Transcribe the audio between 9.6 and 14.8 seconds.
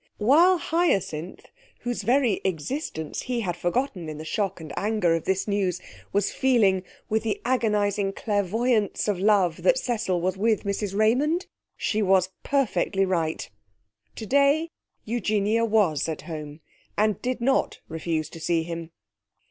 that Cecil was with Mrs Raymond, she was perfectly right. Today